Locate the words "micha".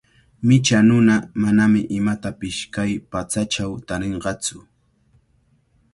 0.47-0.79